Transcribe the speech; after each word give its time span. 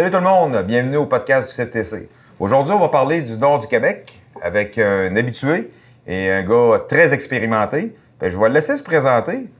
Salut 0.00 0.12
tout 0.12 0.16
le 0.16 0.24
monde, 0.24 0.64
bienvenue 0.66 0.96
au 0.96 1.04
podcast 1.04 1.46
du 1.46 1.54
CFTC. 1.54 2.08
Aujourd'hui, 2.38 2.72
on 2.72 2.78
va 2.78 2.88
parler 2.88 3.20
du 3.20 3.36
nord 3.36 3.58
du 3.58 3.66
Québec 3.66 4.18
avec 4.40 4.78
un 4.78 5.14
habitué 5.14 5.70
et 6.06 6.30
un 6.30 6.42
gars 6.42 6.78
très 6.88 7.12
expérimenté. 7.12 7.94
Ben, 8.18 8.30
je 8.30 8.38
vais 8.38 8.48
le 8.48 8.54
laisser 8.54 8.76
se 8.76 8.82
présenter. 8.82 9.50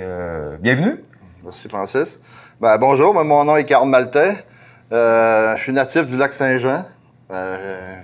Euh, 0.00 0.56
bienvenue. 0.58 0.96
Merci, 1.44 1.68
Francis. 1.68 2.18
Ben, 2.60 2.76
bonjour, 2.76 3.14
mon 3.14 3.44
nom 3.44 3.56
est 3.56 3.66
Carl 3.66 3.88
Maltais. 3.88 4.44
Euh, 4.90 5.54
je 5.54 5.62
suis 5.62 5.72
natif 5.72 6.06
du 6.06 6.16
lac 6.16 6.32
Saint-Jean. 6.32 6.86
Euh, 7.30 7.94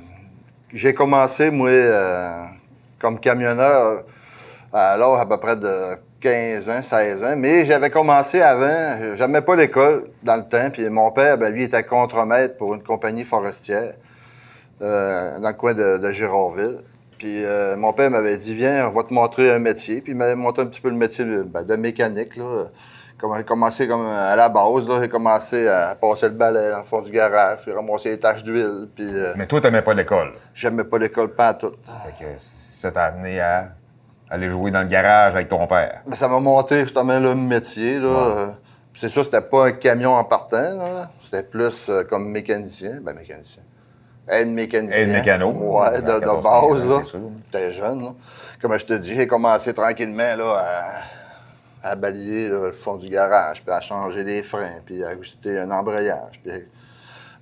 j'ai 0.72 0.94
commencé, 0.94 1.50
moi, 1.50 1.72
comme 3.00 3.18
camionneur 3.18 4.04
l'âge 4.72 5.20
à 5.20 5.26
peu 5.26 5.38
près 5.38 5.56
de 5.56 5.96
15 6.20 6.68
ans, 6.68 6.82
16 6.82 7.24
ans. 7.24 7.34
Mais 7.36 7.64
j'avais 7.64 7.90
commencé 7.90 8.40
avant, 8.40 9.14
j'aimais 9.14 9.40
pas 9.40 9.56
l'école 9.56 10.04
dans 10.22 10.36
le 10.36 10.44
temps. 10.44 10.70
Puis 10.70 10.88
mon 10.88 11.10
père, 11.10 11.38
ben, 11.38 11.52
lui, 11.52 11.64
était 11.64 11.82
contremaître 11.82 12.56
pour 12.56 12.74
une 12.74 12.82
compagnie 12.82 13.24
forestière 13.24 13.94
euh, 14.82 15.38
dans 15.38 15.48
le 15.48 15.54
coin 15.54 15.74
de, 15.74 15.98
de 15.98 16.10
Girardville. 16.12 16.78
Puis 17.18 17.44
euh, 17.44 17.76
mon 17.76 17.92
père 17.92 18.10
m'avait 18.10 18.36
dit, 18.36 18.54
viens, 18.54 18.88
on 18.88 18.92
va 18.92 19.02
te 19.02 19.12
montrer 19.12 19.50
un 19.50 19.58
métier. 19.58 20.00
Puis 20.00 20.12
il 20.12 20.16
m'avait 20.16 20.34
montré 20.34 20.62
un 20.62 20.66
petit 20.66 20.80
peu 20.80 20.88
le 20.88 20.96
métier 20.96 21.24
de, 21.24 21.42
ben, 21.42 21.62
de 21.62 21.76
mécanique. 21.76 22.36
Là. 22.36 22.66
Comme, 23.18 23.36
j'ai 23.36 23.44
commencé 23.44 23.86
comme 23.86 24.06
à 24.06 24.34
la 24.34 24.48
base, 24.48 24.88
là, 24.88 24.98
j'ai 25.02 25.08
commencé 25.08 25.68
à 25.68 25.94
passer 26.00 26.28
le 26.28 26.34
balai 26.34 26.70
dans 26.70 26.78
le 26.78 26.84
fond 26.84 27.02
du 27.02 27.10
garage, 27.10 27.58
puis 27.62 27.72
ramasser 27.72 28.12
les 28.12 28.18
taches 28.18 28.42
d'huile. 28.42 28.88
Puis 28.94 29.04
euh, 29.06 29.34
Mais 29.36 29.46
toi, 29.46 29.60
tu 29.60 29.66
n'aimais 29.66 29.82
pas 29.82 29.92
l'école? 29.92 30.32
j'aimais 30.54 30.84
pas 30.84 30.96
l'école 30.96 31.34
pas 31.34 31.48
à 31.48 31.54
tout. 31.54 31.72
Fait 31.84 32.24
que 32.24 32.30
ça 32.38 32.90
t'a 32.90 33.04
amené 33.04 33.38
à 33.38 33.68
aller 34.30 34.48
jouer 34.48 34.70
dans 34.70 34.82
le 34.82 34.88
garage 34.88 35.34
avec 35.34 35.48
ton 35.48 35.66
père. 35.66 36.02
Ben, 36.06 36.14
ça 36.14 36.28
m'a 36.28 36.40
monté 36.40 36.82
justement 36.82 37.18
le 37.18 37.34
métier. 37.34 37.98
Là. 37.98 38.08
Euh, 38.08 38.48
c'est 38.94 39.08
sûr, 39.08 39.24
c'était 39.24 39.40
pas 39.40 39.66
un 39.66 39.72
camion 39.72 40.14
en 40.14 40.24
partant. 40.24 41.08
C'était 41.20 41.42
plus 41.42 41.88
euh, 41.88 42.04
comme 42.04 42.28
mécanicien. 42.30 42.98
Ben, 43.02 43.14
mécanicien. 43.14 43.62
Aide 44.28 44.48
mécanicien. 44.48 45.00
Aide 45.00 45.10
mécano. 45.10 45.50
Ouais, 45.50 46.00
de, 46.00 46.42
base. 46.42 46.88
Là. 46.88 47.02
J'étais 47.04 47.72
jeune. 47.72 48.02
Là. 48.02 48.14
Comme 48.62 48.78
je 48.78 48.86
te 48.86 48.92
dis, 48.92 49.14
j'ai 49.14 49.26
commencé 49.26 49.74
tranquillement 49.74 50.36
là, 50.36 50.62
à, 51.82 51.90
à 51.90 51.94
balayer 51.96 52.48
là, 52.48 52.66
le 52.66 52.72
fond 52.72 52.96
du 52.96 53.08
garage, 53.08 53.62
puis 53.62 53.74
à 53.74 53.80
changer 53.80 54.22
les 54.22 54.42
freins, 54.42 54.80
puis 54.84 55.02
à 55.02 55.08
ajuster 55.08 55.58
un 55.58 55.70
embrayage. 55.70 56.40
Puis, 56.44 56.52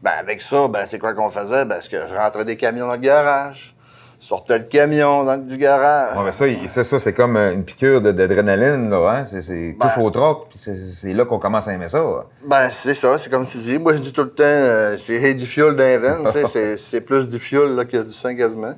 ben, 0.00 0.12
avec 0.18 0.40
ça, 0.40 0.68
ben, 0.68 0.86
c'est 0.86 0.98
quoi 0.98 1.12
qu'on 1.12 1.28
faisait? 1.28 1.64
Ben, 1.64 1.78
c'est 1.80 1.90
que 1.90 2.06
je 2.06 2.14
rentrais 2.14 2.44
des 2.44 2.56
camions 2.56 2.86
dans 2.86 2.92
le 2.92 2.98
garage? 2.98 3.74
Sortais 4.20 4.58
le 4.58 4.64
camion 4.64 5.22
dans, 5.22 5.36
du 5.36 5.56
garage. 5.56 6.16
Ouais, 6.16 6.24
mais 6.24 6.32
ça, 6.32 6.44
ça, 6.68 6.82
ça, 6.84 6.98
c'est 6.98 7.12
comme 7.12 7.36
euh, 7.36 7.52
une 7.54 7.64
piqûre 7.64 8.00
d'adrénaline, 8.00 8.90
là, 8.90 9.10
hein? 9.10 9.24
C'est, 9.26 9.76
touche 9.78 9.96
Ben. 9.96 10.02
au 10.02 10.10
troc, 10.10 10.46
puis 10.50 10.58
c'est, 10.58 11.12
là 11.12 11.24
qu'on 11.24 11.38
commence 11.38 11.68
à 11.68 11.72
aimer 11.74 11.86
ça. 11.86 12.04
Ben, 12.44 12.68
c'est 12.70 12.94
ça, 12.94 13.16
c'est 13.16 13.30
comme 13.30 13.46
tu 13.46 13.58
dis. 13.58 13.78
Moi, 13.78 13.94
je 13.94 13.98
dis 14.00 14.12
tout 14.12 14.24
le 14.24 14.30
temps, 14.30 14.42
euh, 14.44 14.96
c'est 14.98 15.34
du 15.34 15.46
fioul 15.46 15.76
d'un 15.76 15.98
c'est- 16.76 17.00
plus 17.00 17.28
du 17.28 17.38
fioul 17.38 17.76
là, 17.76 17.84
que 17.84 17.98
du 17.98 18.12
sang 18.12 18.34
quasiment. 18.34 18.74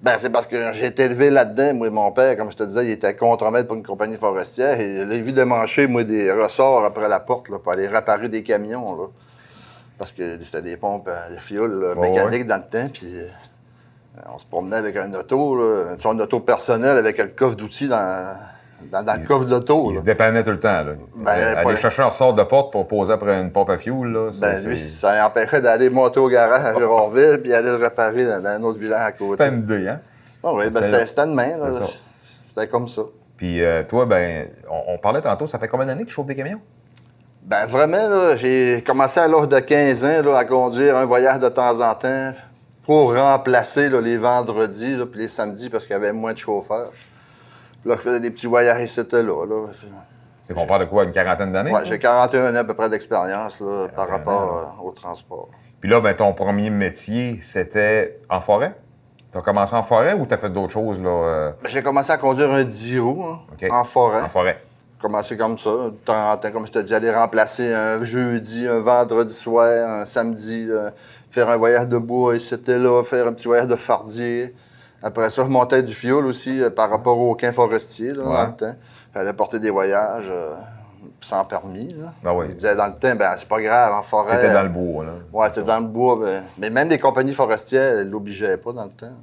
Ben, 0.00 0.14
c'est 0.18 0.30
parce 0.30 0.46
que 0.46 0.72
j'ai 0.72 0.86
été 0.86 1.02
élevé 1.04 1.28
là-dedans. 1.30 1.74
Moi, 1.74 1.90
mon 1.90 2.10
père, 2.10 2.36
comme 2.36 2.50
je 2.50 2.56
te 2.56 2.62
disais, 2.64 2.86
il 2.86 2.90
était 2.90 3.14
contremaître 3.14 3.68
pour 3.68 3.76
une 3.76 3.84
compagnie 3.86 4.16
forestière. 4.16 4.80
Et 4.80 4.94
il 4.96 5.02
a 5.02 5.18
vu 5.18 5.32
de 5.32 5.44
mancher, 5.44 5.86
moi, 5.86 6.02
des 6.02 6.32
ressorts 6.32 6.84
après 6.84 7.08
la 7.08 7.20
porte 7.20 7.50
là, 7.50 7.58
pour 7.58 7.70
aller 7.72 7.86
réparer 7.86 8.28
des 8.28 8.42
camions. 8.42 8.96
Là. 8.96 9.04
Parce 9.98 10.10
que 10.10 10.40
c'était 10.40 10.62
des 10.62 10.76
pompes 10.76 11.08
euh, 11.08 11.34
de 11.34 11.38
fioul 11.40 11.84
Ouais, 11.96 12.10
mécaniques 12.10 12.46
dans 12.46 12.56
le 12.56 12.62
temps. 12.62 12.88
Puis 12.92 13.12
euh, 13.14 13.26
on 14.32 14.38
se 14.38 14.46
promenait 14.46 14.76
avec 14.76 14.96
un 14.96 15.12
auto, 15.14 15.56
là, 15.56 15.94
son 15.98 16.18
auto 16.18 16.40
personnel 16.40 16.96
avec 16.98 17.18
le 17.18 17.28
coffre 17.28 17.56
d'outils 17.56 17.88
dans, 17.88 18.36
dans, 18.90 19.02
dans 19.02 19.14
le 19.20 19.26
coffre 19.26 19.44
de 19.46 19.50
l'auto. 19.50 19.86
Il 19.90 19.94
là. 19.94 20.00
se 20.00 20.04
dépannait 20.04 20.42
tout 20.44 20.50
le 20.50 20.58
temps. 20.58 20.82
Là. 20.82 20.92
Ben, 21.16 21.30
aller 21.30 21.62
pas- 21.64 21.76
chercher 21.76 22.02
un 22.02 22.06
ressort 22.08 22.34
de 22.34 22.42
porte 22.44 22.72
pour 22.72 22.86
poser 22.86 23.12
après 23.12 23.40
une 23.40 23.50
pompe 23.50 23.70
à 23.70 23.78
fuel, 23.78 24.12
là, 24.12 24.28
c'est, 24.32 24.40
Ben, 24.40 24.64
lui, 24.68 24.78
ça 24.78 25.26
empêchait 25.26 25.60
d'aller 25.60 25.88
monter 25.88 26.20
au 26.20 26.28
garage 26.28 26.64
à 26.64 26.74
Girardville 26.74 27.40
puis 27.42 27.52
aller 27.54 27.68
le 27.68 27.76
réparer 27.76 28.26
dans, 28.26 28.42
dans 28.42 28.48
un 28.50 28.62
autre 28.62 28.78
village 28.78 29.00
à 29.06 29.12
côté. 29.12 29.30
c'était 29.30 29.48
une 29.48 29.60
idée, 29.60 29.88
hein? 29.88 30.00
Ah 30.44 30.52
oui, 30.52 30.68
ben, 30.70 30.82
c'était- 30.82 31.26
de 31.26 31.32
main. 31.32 31.72
ça. 31.72 31.84
C'était 32.44 32.68
comme 32.68 32.88
ça. 32.88 33.02
Puis 33.36 33.62
euh, 33.64 33.82
toi, 33.84 34.04
ben, 34.06 34.48
on, 34.70 34.94
on 34.94 34.98
parlait 34.98 35.22
tantôt, 35.22 35.46
ça 35.46 35.58
fait 35.58 35.68
combien 35.68 35.86
d'années 35.86 36.02
que 36.02 36.08
tu 36.08 36.14
chauffes 36.14 36.26
des 36.26 36.36
camions? 36.36 36.60
Ben 37.44 37.66
vraiment, 37.66 38.08
là, 38.08 38.36
j'ai 38.36 38.84
commencé 38.86 39.18
à 39.18 39.26
l'âge 39.26 39.48
de 39.48 39.58
15 39.58 40.04
ans 40.04 40.22
là, 40.22 40.36
à 40.38 40.44
conduire 40.44 40.96
un 40.96 41.04
voyage 41.06 41.40
de 41.40 41.48
temps 41.48 41.80
en 41.80 41.94
temps 41.94 42.32
pour 42.84 43.14
remplacer 43.14 43.88
là, 43.88 44.00
les 44.00 44.16
vendredis 44.16 44.96
puis 45.10 45.20
les 45.20 45.28
samedis 45.28 45.70
parce 45.70 45.84
qu'il 45.84 45.92
y 45.92 45.96
avait 45.96 46.12
moins 46.12 46.32
de 46.32 46.38
chauffeurs. 46.38 46.90
Puis 47.80 47.90
là, 47.90 47.96
je 47.96 48.02
faisais 48.02 48.20
des 48.20 48.30
petits 48.30 48.46
voyages 48.46 48.98
et 48.98 49.02
là. 49.12 49.44
là. 49.44 49.66
Qu'on 50.54 50.66
parle 50.66 50.82
de 50.82 50.86
quoi, 50.86 51.04
une 51.04 51.12
quarantaine 51.12 51.52
d'années? 51.52 51.72
Là? 51.72 51.84
j'ai 51.84 51.98
41 51.98 52.54
ans 52.54 52.58
à 52.58 52.64
peu 52.64 52.74
près 52.74 52.90
d'expérience 52.90 53.62
par 53.96 54.06
41 54.06 54.16
rapport 54.16 54.56
euh, 54.56 54.84
au 54.86 54.90
transport. 54.90 55.48
Puis 55.80 55.88
là, 55.88 56.00
ben, 56.00 56.14
ton 56.14 56.32
premier 56.34 56.70
métier, 56.70 57.38
c'était 57.42 58.20
en 58.28 58.40
forêt? 58.40 58.74
Tu 59.32 59.38
as 59.38 59.40
commencé 59.40 59.74
en 59.74 59.82
forêt 59.82 60.12
ou 60.12 60.26
tu 60.26 60.34
as 60.34 60.36
fait 60.36 60.50
d'autres 60.50 60.72
choses, 60.72 61.00
là? 61.00 61.08
euh, 61.08 61.50
Ben, 61.62 61.68
j'ai 61.70 61.82
commencé 61.82 62.12
à 62.12 62.18
conduire 62.18 62.50
un 62.52 62.64
10 62.64 62.98
roues 63.00 63.24
hein, 63.24 63.68
en 63.70 63.84
forêt. 63.84 64.20
En 64.20 64.28
forêt. 64.28 64.62
commencé 65.00 65.36
comme 65.36 65.56
ça, 65.56 65.70
de 65.70 65.90
temps 66.04 66.32
en 66.32 66.36
temps, 66.36 66.50
comme 66.50 66.66
je 66.66 66.72
te 66.72 66.78
dis, 66.80 66.94
aller 66.94 67.10
remplacer 67.10 67.72
un 67.72 68.04
jeudi, 68.04 68.68
un 68.68 68.80
vendredi 68.80 69.32
soir, 69.32 69.88
un 69.88 70.06
samedi, 70.06 70.66
euh, 70.68 70.90
faire 71.32 71.48
un 71.48 71.56
voyage 71.56 71.88
de 71.88 71.96
bois, 71.98 72.38
c'était 72.38 72.78
là, 72.78 73.02
faire 73.02 73.26
un 73.26 73.32
petit 73.32 73.46
voyage 73.48 73.66
de 73.66 73.76
fardier. 73.76 74.54
Après 75.02 75.30
ça, 75.30 75.42
je 75.42 75.48
montais 75.48 75.82
du 75.82 75.94
fioul 75.94 76.26
aussi 76.26 76.62
euh, 76.62 76.70
par 76.70 76.90
rapport 76.90 77.18
au 77.18 77.34
quin 77.34 77.50
forestier, 77.52 78.12
là, 78.12 78.22
Ouais. 78.24 78.32
dans 78.36 78.46
le 78.46 78.52
temps. 78.56 78.76
J'allais 79.14 79.32
porter 79.32 79.58
des 79.58 79.70
voyages 79.70 80.26
euh, 80.28 80.54
sans 81.20 81.44
permis, 81.44 81.92
là. 81.94 82.12
Ben 82.22 82.32
oui. 82.34 82.46
Ils 82.50 82.54
disaient 82.56 82.76
dans 82.76 82.86
le 82.86 82.94
temps, 82.94 83.14
ben 83.16 83.34
c'est 83.38 83.48
pas 83.48 83.60
grave, 83.62 83.94
en 83.94 84.02
forêt. 84.02 84.38
Tu 84.38 84.44
étais 84.44 84.54
dans 84.54 84.62
le 84.62 84.68
bois, 84.68 85.04
là. 85.06 85.12
Ouais, 85.32 85.50
t'es 85.50 85.62
dans 85.62 85.80
le 85.80 85.86
bois. 85.86 86.16
ben, 86.20 86.44
mais 86.58 86.70
même 86.70 86.88
les 86.90 86.98
compagnies 86.98 87.34
forestières, 87.34 87.98
elles 87.98 88.10
l'obligeaient 88.10 88.58
pas 88.58 88.72
dans 88.72 88.84
le 88.84 88.90
temps. 88.90 89.16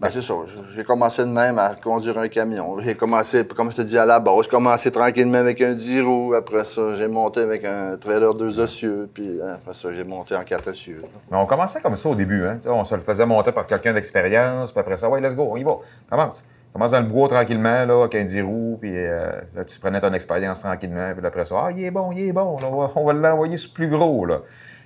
Ben, 0.00 0.08
c'est 0.10 0.22
ça. 0.22 0.32
J'ai 0.74 0.82
commencé 0.82 1.22
de 1.22 1.28
même 1.28 1.58
à 1.58 1.74
conduire 1.74 2.16
un 2.16 2.28
camion. 2.28 2.80
J'ai 2.80 2.94
commencé, 2.94 3.44
comme 3.44 3.70
je 3.70 3.76
te 3.76 3.82
dis, 3.82 3.98
à 3.98 4.06
la 4.06 4.18
base. 4.18 4.44
J'ai 4.44 4.48
commencé 4.48 4.90
tranquillement 4.90 5.36
avec 5.36 5.60
un 5.60 5.74
10 5.74 6.00
roues. 6.00 6.34
Après 6.34 6.64
ça, 6.64 6.96
j'ai 6.96 7.06
monté 7.06 7.40
avec 7.40 7.66
un 7.66 7.98
trailer 7.98 8.34
deux 8.34 8.58
essieux. 8.60 9.10
Puis 9.12 9.38
hein, 9.42 9.56
après 9.56 9.74
ça, 9.74 9.92
j'ai 9.92 10.04
monté 10.04 10.34
en 10.34 10.42
quatre 10.42 10.68
essieux. 10.68 11.00
là. 11.02 11.08
Mais 11.30 11.36
on 11.36 11.44
commençait 11.44 11.82
comme 11.82 11.96
ça 11.96 12.08
au 12.08 12.14
début, 12.14 12.46
hein? 12.46 12.58
On 12.64 12.82
se 12.82 12.94
le 12.94 13.02
faisait 13.02 13.26
monter 13.26 13.52
par 13.52 13.66
quelqu'un 13.66 13.92
d'expérience, 13.92 14.72
puis 14.72 14.80
après 14.80 14.96
ça, 14.96 15.06
ouais, 15.10 15.20
let's 15.20 15.36
go, 15.36 15.46
on 15.50 15.56
y 15.58 15.64
va. 15.64 15.72
Commence. 16.08 16.44
Commence 16.72 16.92
dans 16.92 17.00
le 17.00 17.06
bois 17.06 17.28
tranquillement, 17.28 17.84
là, 17.84 18.00
avec 18.00 18.14
un 18.14 18.24
10 18.24 18.40
roues, 18.40 18.78
puis 18.80 18.96
euh, 18.96 19.32
là, 19.54 19.64
tu 19.66 19.78
prenais 19.78 20.00
ton 20.00 20.14
expérience 20.14 20.60
tranquillement, 20.60 21.12
puis 21.14 21.26
après 21.26 21.44
ça, 21.44 21.56
ah, 21.64 21.70
il 21.72 21.84
est 21.84 21.90
bon, 21.90 22.12
il 22.12 22.28
est 22.28 22.32
bon, 22.32 22.56
on 22.62 23.04
va, 23.04 23.12
l'envoyer 23.12 23.58
sur 23.58 23.74
plus 23.74 23.90
gros, 23.90 24.24
là. 24.24 24.38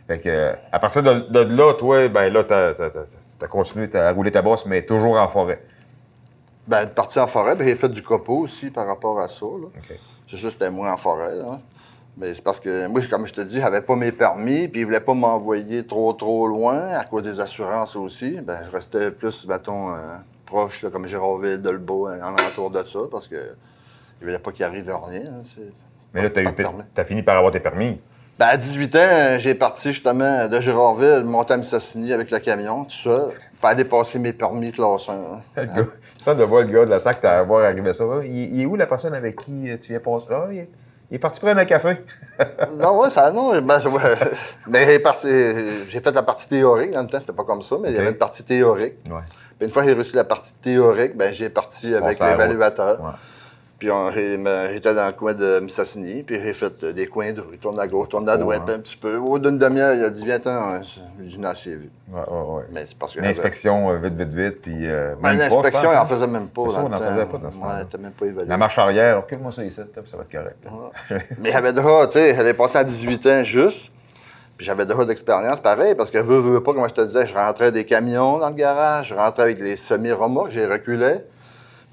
Fait 0.09 0.19
que, 0.19 0.53
à 0.73 0.79
partir 0.81 1.03
de, 1.05 1.21
de 1.31 1.41
là, 1.41 1.73
toi, 1.75 2.09
ben 2.09 2.33
là, 2.33 2.43
t'as, 2.43 2.73
t'as, 3.39 3.47
t'as- 3.47 3.47
t'as 3.47 3.47
continué 3.49 3.95
à 3.97 4.13
rouler 4.13 4.31
ta 4.33 4.43
bosse, 4.43 4.67
mais 4.67 4.85
toujours 4.85 5.17
en 5.19 5.29
forêt. 5.29 5.63
Ben, 6.67 6.85
de 6.87 6.91
partir 6.91 7.23
en 7.23 7.27
forêt, 7.27 7.55
ben, 7.57 7.67
j'ai 7.67 7.75
fait 7.75 7.89
du 7.91 8.03
copeau 8.03 8.39
aussi 8.39 8.71
par 8.71 8.87
rapport 8.87 9.21
à 9.21 9.29
ça. 9.29 9.45
là. 9.45 9.67
OK. 9.77 9.99
C'est 10.27 10.37
juste 10.39 10.55
c'était 10.55 10.71
moins 10.71 10.93
en 10.93 10.97
forêt. 10.97 11.35
Là. 11.37 11.61
Mais 12.17 12.33
c'est 12.33 12.43
parce 12.45 12.61
que 12.61 12.87
moi, 12.87 13.01
comme 13.11 13.27
je 13.27 13.35
te 13.35 13.41
dis, 13.43 13.61
j'avais 13.61 13.83
pas 13.83 13.97
mes 13.97 14.13
permis, 14.13 14.69
puis 14.69 14.81
ils 14.81 14.85
voulaient 14.85 15.01
pas 15.01 15.15
m'envoyer 15.15 15.85
trop, 15.87 16.13
trop 16.15 16.47
loin 16.47 16.81
à 16.95 17.05
cause 17.05 17.25
des 17.25 17.41
assurances 17.41 17.97
aussi. 17.97 18.41
Ben, 18.41 18.61
je 18.67 18.71
restais 18.75 19.11
plus, 19.11 19.47
mettons, 19.47 19.93
euh, 19.95 19.99
proche, 20.47 20.81
là, 20.83 20.91
comme 20.91 21.07
Girardville, 21.07 21.61
Dolbeau, 21.61 22.09
en 22.09 22.33
entour 22.33 22.71
de 22.71 22.83
ça, 22.85 23.01
parce 23.11 23.29
que 23.29 23.37
ils 24.21 24.25
voulaient 24.27 24.39
pas 24.39 24.53
qu'il 24.53 24.65
arrive 24.65 24.87
rien. 25.05 25.23
hein, 25.27 25.43
Mais 26.15 26.23
là, 26.23 26.29
de 26.29 26.51
permis. 26.53 26.83
t'as 26.95 27.05
fini 27.05 27.23
par 27.23 27.37
avoir 27.37 27.53
tes 27.53 27.61
permis. 27.61 28.01
Ben, 28.39 28.47
à 28.47 28.57
18 28.57 28.97
ans, 28.97 29.39
j'ai 29.39 29.55
parti 29.55 29.93
justement 29.93 30.49
de 30.49 30.61
Girardville, 30.61 31.23
monter 31.25 31.55
à 31.55 31.57
Missassini 31.57 32.13
avec 32.13 32.31
le 32.33 32.39
camion, 32.41 32.85
tout 32.85 32.91
seul, 32.91 33.29
pour 33.61 33.69
aller 33.69 33.85
passer 33.85 34.19
mes 34.19 34.33
permis 34.33 34.73
classe 34.73 35.09
1. 35.09 35.13
hein. 35.13 35.43
Le 35.57 35.65
gars, 35.67 35.87
ça 36.19 36.35
de 36.35 36.43
voir 36.43 36.63
le 36.63 36.69
gars 36.69 36.85
de 36.85 36.91
la 36.91 36.99
sac, 36.99 37.21
t'as 37.21 37.43
voir 37.45 37.65
arriver 37.65 37.93
ça. 37.93 38.05
Ah, 38.11 38.21
Il, 38.25 38.55
il 38.57 38.63
est 38.63 38.67
où 38.67 38.75
la 38.75 38.87
personne 38.87 39.15
avec 39.15 39.37
qui 39.37 39.71
tu 39.81 39.89
viens 39.91 40.01
passer? 40.01 40.27
Ah, 40.33 40.47
il 40.51 40.59
est, 40.59 40.69
il 41.13 41.15
est 41.15 41.19
parti 41.21 41.39
prendre 41.39 41.61
un 41.61 41.65
café. 41.65 41.99
Non, 42.77 42.99
ouais, 43.01 43.11
ça, 43.11 43.31
non. 43.31 43.53
Ben, 43.61 43.79
ouais. 43.87 44.01
mais 44.67 45.01
j'ai 45.89 46.01
fait 46.01 46.13
la 46.13 46.23
partie 46.25 46.49
théorique. 46.49 46.91
Dans 46.91 47.03
le 47.03 47.07
temps, 47.09 47.21
c'était 47.21 47.33
pas 47.33 47.45
comme 47.45 47.63
ça, 47.63 47.77
mais 47.81 47.91
il 47.91 47.95
y 47.95 47.99
avait 47.99 48.11
une 48.11 48.17
partie 48.17 48.43
théorique. 48.43 48.95
Ouais. 49.09 49.21
Puis 49.59 49.67
une 49.69 49.71
fois 49.73 49.83
que 49.83 49.89
j'ai 49.89 49.95
réussi 49.95 50.17
la 50.17 50.25
partie 50.25 50.55
théorique, 50.55 51.17
ben, 51.17 51.33
j'ai 51.33 51.51
parti 51.51 51.95
avec 51.95 52.19
l'évaluateur. 52.19 53.01
Ouais. 53.01 53.11
Puis 53.79 53.91
on- 53.91 54.11
j'étais 54.13 54.95
dans 54.95 55.07
le 55.07 55.13
coin 55.13 55.35
de 55.35 55.59
Missassini, 55.61 56.23
puis 56.23 56.41
j'ai 56.43 56.53
fait 56.55 56.73
euh, 56.85 56.93
des 56.93 57.07
coins 57.09 57.33
de 57.33 57.41
rue. 57.41 57.59
Tourne 57.59 57.79
à 57.81 57.87
gauche, 57.89 58.09
tourne 58.09 58.29
à 58.29 58.37
droite, 58.37 58.63
Ouais. 58.67 58.75
un 58.75 58.79
petit 58.79 58.97
peu. 58.97 59.17
Au 59.17 59.31
bout 59.31 59.39
d'une 59.41 59.59
demi-heure, 59.59 59.95
il 59.95 60.05
a 60.05 60.11
dit 60.11 60.25
Viens-t'en. 60.25 60.81
J'ai 60.83 61.01
dit 61.27 61.39
Non, 61.39 61.49
assez 61.49 61.75
vu. 61.75 61.91
Ouais, 62.11 62.21
ouais, 62.21 62.55
ouais. 62.57 62.63
Mais 62.73 62.87
c'est 62.87 62.97
parce 62.97 63.13
que. 63.15 63.21
L'inspection, 63.21 63.91
euh, 63.91 63.99
vite, 63.99 64.15
vite, 64.15 64.33
vite, 64.33 64.63
puis... 64.63 64.89
Euh, 64.89 65.15
même 65.21 65.39
L'inspection, 65.39 65.91
hein. 65.91 66.01
en 66.01 66.07
faisait 66.07 66.27
même 66.29 66.49
pas. 66.49 66.69
Ça, 66.69 66.85
on 66.85 66.89
le 66.89 66.95
en 66.95 66.99
temps. 66.99 67.05
faisait 67.05 67.27
pas 67.27 67.39
dans 67.39 67.51
ce. 67.51 67.59
Ouais, 67.59 67.85
t'as 67.91 67.99
même 67.99 68.13
pas 68.13 68.27
évalué. 68.27 68.49
La 68.49 68.57
marche 68.57 68.79
arrière, 68.79 69.17
recule-moi 69.23 69.51
ça 69.53 69.65
ici, 69.65 69.81
puis 69.93 70.03
ça 70.11 70.17
va 70.17 70.23
être 70.23 70.31
correct. 70.33 70.57
là. 71.11 71.19
Mais 71.41 71.51
j'avais 71.53 71.73
déjà, 71.73 72.07
tu 72.07 72.13
sais, 72.13 72.35
j'allais 72.35 72.55
passer 72.55 72.79
à 72.79 72.85
18 72.85 73.27
ans 73.27 73.43
juste. 73.45 73.93
Puis 74.57 74.65
j'avais 74.65 74.87
déjà 74.87 75.05
d'expérience 75.05 75.61
pareil, 75.61 75.97
parce 75.97 76.13
que 76.13 76.19
veux, 76.19 76.39
veux 76.39 76.63
pas, 76.63 76.73
comme 76.73 76.89
je 76.89 76.95
te 76.95 77.01
disais, 77.01 77.27
je 77.27 77.35
rentrais 77.35 77.73
des 77.73 77.85
camions 77.85 78.39
dans 78.39 78.49
le 78.51 78.55
garage, 78.55 79.09
je 79.09 79.15
rentrais 79.17 79.43
avec 79.43 79.59
les 79.59 79.77
semi-remorques, 79.77 80.53
j'ai 80.53 80.65
reculé. 80.65 81.17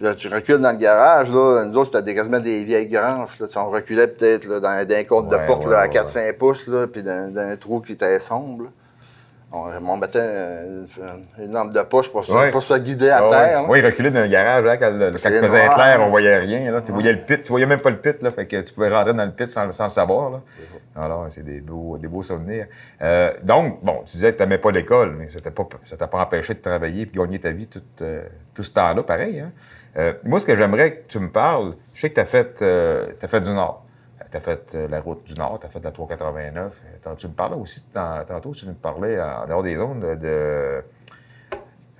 Là, 0.01 0.15
tu 0.15 0.27
recules 0.27 0.57
dans 0.59 0.71
le 0.71 0.77
garage, 0.77 1.29
là, 1.31 1.63
nous 1.65 1.77
autres, 1.77 1.91
c'était 1.91 2.01
des- 2.01 2.15
quasiment 2.15 2.39
des 2.39 2.63
vieilles 2.63 2.89
granges. 2.89 3.37
Là. 3.39 3.45
On 3.57 3.69
reculait 3.69 4.07
peut-être 4.07 4.47
dans, 4.47 4.59
dans 4.59 4.95
un 4.95 5.03
compte 5.03 5.29
de 5.29 5.37
porte 5.45 5.65
ouais, 5.65 5.71
là, 5.71 5.79
à 5.81 5.87
ouais, 5.87 5.93
4-5 5.93 6.33
pouces, 6.37 6.67
là, 6.67 6.87
puis 6.87 7.03
dans, 7.03 7.31
dans 7.33 7.41
un 7.41 7.55
trou 7.55 7.81
qui 7.81 7.93
était 7.93 8.19
sombre. 8.19 8.65
On, 9.53 9.65
on 9.85 9.97
mettait 9.97 10.17
euh, 10.21 10.85
une, 11.37 11.43
une 11.45 11.51
lampe 11.53 11.73
de 11.73 11.81
poche 11.81 12.09
pour, 12.09 12.23
se- 12.23 12.31
Ouais. 12.31 12.51
pour 12.51 12.63
se 12.63 12.73
guider 12.75 13.09
à 13.09 13.17
Ah 13.17 13.29
terre. 13.29 13.65
Oui, 13.69 13.81
reculer 13.81 14.09
dans 14.09 14.21
le 14.21 14.27
garage, 14.29 14.63
là, 14.63 14.77
quand, 14.77 14.89
le- 14.89 15.11
quand 15.11 15.29
il 15.29 15.39
faisait 15.41 15.67
clair, 15.67 15.99
on 16.01 16.09
voyait 16.09 16.37
rien. 16.39 16.71
Là. 16.71 16.81
Tu 16.81 16.93
voyais 16.93 17.11
le 17.11 17.19
pit, 17.19 17.43
tu 17.43 17.49
voyais 17.49 17.65
même 17.65 17.81
pas 17.81 17.89
le 17.89 17.97
pit, 17.97 18.23
là, 18.23 18.31
fait 18.31 18.45
que 18.47 18.61
tu 18.61 18.73
pouvais 18.73 18.87
rentrer 18.89 19.13
dans 19.13 19.25
le 19.25 19.31
pit 19.31 19.51
sans, 19.51 19.69
sans 19.73 19.83
le 19.83 19.89
savoir. 19.89 20.29
Là. 20.31 20.41
Alors, 20.95 21.27
c'est 21.31 21.43
des 21.43 21.59
beaux, 21.59 21.97
des 21.97 22.07
beaux 22.07 22.23
souvenirs. 22.23 22.67
Euh, 23.01 23.33
donc, 23.43 23.83
bon, 23.83 24.03
tu 24.05 24.15
disais 24.15 24.31
que 24.31 24.37
tu 24.37 24.43
n'aimais 24.43 24.57
pas 24.57 24.71
l'école, 24.71 25.15
mais 25.19 25.27
ça 25.29 25.39
ça 25.85 25.97
t'a 25.97 26.07
pas 26.07 26.19
empêché 26.21 26.53
de 26.53 26.59
travailler 26.61 27.01
et 27.03 27.05
de 27.07 27.11
gagner 27.19 27.39
ta 27.39 27.51
vie 27.51 27.67
tout, 27.67 27.81
euh, 28.01 28.23
tout 28.55 28.63
ce 28.63 28.71
temps-là, 28.71 29.03
pareil. 29.03 29.41
Hein? 29.41 29.51
Euh, 29.97 30.13
moi, 30.23 30.39
ce 30.39 30.45
que 30.45 30.55
j'aimerais 30.55 30.97
que 30.99 31.07
tu 31.07 31.19
me 31.19 31.29
parles, 31.29 31.75
je 31.93 32.01
sais 32.01 32.09
que 32.09 32.15
tu 32.15 32.19
as 32.21 32.25
fait, 32.25 32.61
euh, 32.61 33.07
t'as 33.19 33.27
fait 33.27 33.41
du 33.41 33.51
Nord. 33.53 33.83
Tu 34.31 34.37
as 34.37 34.39
fait 34.39 34.71
euh, 34.75 34.87
la 34.87 35.01
route 35.01 35.23
du 35.25 35.33
Nord, 35.33 35.59
tu 35.59 35.65
as 35.65 35.69
fait 35.69 35.83
la 35.83 35.91
389. 35.91 36.71
Euh, 36.85 36.97
tant- 37.03 37.15
Tu 37.15 37.27
me 37.27 37.33
parlais 37.33 37.57
aussi, 37.57 37.83
tant- 37.93 38.23
tantôt, 38.25 38.51
tu 38.51 38.65
me 38.65 38.73
parlais 38.73 39.19
en 39.21 39.45
dehors 39.47 39.63
des 39.63 39.75
zones 39.75 39.99
de. 39.99 40.15
de 40.15 40.83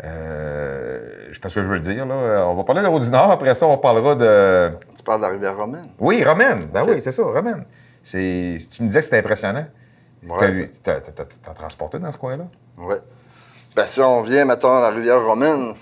euh, 0.04 1.28
je 1.30 1.34
sais 1.34 1.40
pas 1.40 1.50
ce 1.50 1.56
que 1.56 1.64
je 1.64 1.68
veux 1.68 1.76
le 1.76 1.82
dire, 1.82 2.06
là. 2.06 2.48
On 2.48 2.56
va 2.56 2.64
parler 2.64 2.82
de 2.82 2.86
la 2.86 2.90
route 2.92 3.04
du 3.04 3.12
Nord, 3.12 3.32
après 3.32 3.54
ça, 3.54 3.68
on 3.68 3.78
parlera 3.78 4.16
de. 4.16 4.72
Tu 4.98 5.04
parles 5.04 5.20
de 5.22 5.26
la 5.26 5.32
rivière 5.32 5.58
romaine. 5.58 5.86
Oui, 6.00 6.24
Romaine. 6.24 6.66
Ben 6.72 6.86
oui, 6.88 7.02
c'est 7.02 7.12
ça, 7.12 7.24
Romaine. 7.24 7.66
Tu 8.04 8.18
me 8.18 8.88
disais 8.88 9.00
que 9.00 9.06
c'était 9.06 9.18
impressionnant. 9.20 9.66
Ouais. 10.28 10.72
T'as- 10.84 11.02
t'as 11.02 11.54
transporté 11.54 12.00
dans 12.00 12.12
ce 12.12 12.18
coin-là? 12.18 12.46
Oui. 12.78 12.96
Ben, 13.76 13.86
si 13.86 14.00
on 14.02 14.22
vient, 14.22 14.46
mettons, 14.46 14.78
à 14.78 14.82
la 14.82 14.90
rivière 14.90 15.24
romaine, 15.24 15.74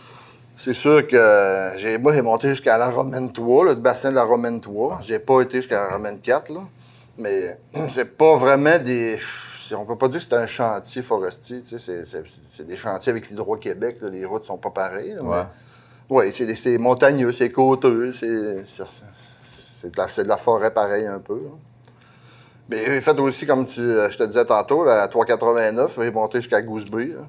c'est 0.60 0.74
sûr 0.74 1.08
que 1.08 1.72
j'ai, 1.78 1.98
moi, 1.98 2.14
j'ai 2.14 2.22
monté 2.22 2.50
jusqu'à 2.50 2.78
la 2.78 2.90
Romaine 2.90 3.32
3, 3.32 3.66
le 3.66 3.76
bassin 3.76 4.12
de 4.12 4.16
la 4.16 4.24
Romaine 4.24 4.60
3. 4.60 5.00
J'ai 5.04 5.18
pas 5.20 5.42
été 5.42 5.58
jusqu'à 5.58 5.88
la 5.88 5.96
Romaine 5.96 6.20
4, 6.20 6.50
là. 6.54 6.60
Mais 7.18 7.58
c'est 7.90 8.06
pas 8.18 8.36
vraiment 8.38 8.78
des. 8.78 9.20
On 9.76 9.86
peut 9.86 9.96
pas 9.98 10.08
dire 10.08 10.20
que 10.20 10.26
c'est 10.26 10.34
un 10.36 10.48
chantier 10.48 11.02
forestier, 11.04 11.62
tu 11.62 11.78
sais. 11.78 11.80
C'est, 11.80 12.06
c'est- 12.06 12.24
c'est 12.50 12.66
des 12.68 12.76
chantiers 12.78 13.12
avec 13.12 13.30
l'Hydro-Québec, 13.30 13.98
là, 14.02 14.10
les 14.10 14.26
routes 14.26 14.44
sont 14.44 14.58
pas 14.58 14.72
pareilles. 14.72 15.14
là, 15.16 15.24
Ouais. 15.24 15.44
Oui, 16.10 16.32
c'est, 16.34 16.56
c'est 16.56 16.78
montagneux, 16.80 17.32
c'est 17.32 17.52
côteux, 17.52 18.12
c'est, 18.14 18.66
c'est, 18.68 18.84
c'est 19.80 19.92
de 19.94 19.98
la, 19.98 20.08
c'est 20.10 20.24
de 20.24 20.28
la 20.28 20.38
forêt 20.38 20.72
pareil 20.72 21.06
un 21.06 21.20
peu. 21.20 21.36
là. 21.36 21.52
Mais 22.68 23.00
fait 23.02 23.18
aussi, 23.20 23.46
comme 23.46 23.66
tu, 23.66 23.80
euh, 23.80 24.10
je 24.10 24.18
te 24.18 24.24
disais 24.24 24.46
tantôt, 24.46 24.84
la 24.84 25.08
389, 25.08 26.00
j'ai 26.02 26.12
monté 26.12 26.40
jusqu'à 26.42 26.62
Gooseby. 26.64 27.10
là. 27.14 27.28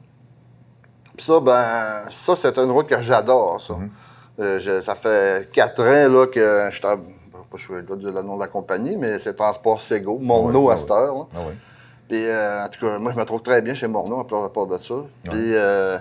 Puis 1.16 1.26
ça, 1.26 1.40
ben, 1.40 1.64
ça, 2.10 2.36
c'est 2.36 2.56
une 2.58 2.70
route 2.70 2.86
que 2.86 3.00
j'adore, 3.00 3.60
ça. 3.60 3.74
Euh, 4.38 4.58
je- 4.58 4.80
ça 4.80 4.94
fait 4.94 5.50
quatre 5.52 5.82
ans 5.82 6.08
là, 6.08 6.26
que 6.26 6.68
je 6.72 6.80
travaille. 6.80 7.04
Pas 7.50 7.56
je 7.58 7.80
dois 7.80 7.96
dire 7.96 8.12
le 8.12 8.22
nom 8.22 8.36
de 8.36 8.40
la 8.42 8.46
compagnie, 8.46 8.96
mais 8.96 9.18
c'est 9.18 9.34
Transport 9.34 9.80
Sego, 9.80 10.18
Morneau 10.20 10.66
Ouais, 10.66 10.72
à 10.72 10.74
ouais, 10.76 10.80
cette 10.80 10.90
heure. 10.92 11.14
là. 11.14 11.22
Ah 11.34 11.38
oui. 11.48 11.54
Puis, 12.08 12.24
euh, 12.26 12.64
en 12.64 12.68
tout 12.68 12.80
cas, 12.86 12.98
moi, 12.98 13.12
je 13.12 13.18
me 13.18 13.24
trouve 13.24 13.42
très 13.42 13.60
bien 13.60 13.74
chez 13.74 13.88
Morneau, 13.88 14.20
à 14.20 14.52
part 14.52 14.66
de 14.68 14.78
ça. 14.78 14.94
Puis, 15.24 15.54
euh, 15.56 15.98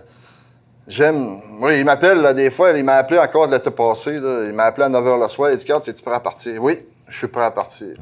j'aime. 0.88 1.38
Moi, 1.60 1.74
il 1.74 1.86
m'appelle, 1.86 2.34
des 2.36 2.50
fois, 2.52 2.72
il 2.72 2.84
m'a 2.84 2.96
appelé 2.98 3.20
encore 3.20 3.48
de 3.48 3.54
l'été 3.56 3.72
passé. 3.72 4.20
Là, 4.20 4.46
il 4.48 4.54
m'a 4.54 4.66
appelé 4.66 4.86
à 4.86 4.90
9 4.90 5.04
h 5.04 5.20
le 5.22 5.28
soir. 5.28 5.52
Il 5.52 5.58
dit 5.58 5.66
Carl, 5.66 5.82
es-tu 5.86 6.04
prêt 6.04 6.14
à 6.14 6.20
partir? 6.20 6.62
Oui, 6.64 6.86
je 7.08 7.18
suis 7.18 7.28
prêt 7.28 7.44
à 7.46 7.52
partir. 7.52 7.96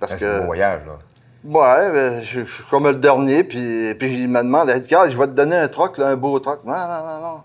Parce 0.00 0.12
Ouais, 0.12 0.18
C'est 0.18 0.26
un 0.28 0.40
que. 0.40 0.46
voyage, 0.46 0.82
là. 0.86 0.98
Ouais, 1.44 1.90
ben, 1.92 2.22
je, 2.22 2.40
suis 2.44 2.64
comme 2.70 2.86
le 2.86 2.94
dernier. 2.94 3.44
Puis, 3.44 3.94
puis 3.94 4.22
il 4.22 4.28
me 4.28 4.38
demande 4.42 4.70
Carl, 4.86 5.10
je 5.10 5.16
vais 5.16 5.26
te 5.26 5.32
donner 5.32 5.56
un 5.56 5.68
truck, 5.68 5.96
là, 5.98 6.08
un 6.08 6.16
beau 6.16 6.38
truck. 6.40 6.64
Non, 6.64 6.72
non, 6.72 6.78
non, 6.78 7.20
non. 7.20 7.40